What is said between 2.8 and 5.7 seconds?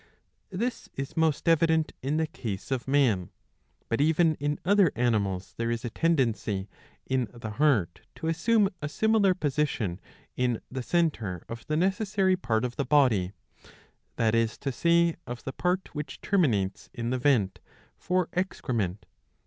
man, but even in other animals there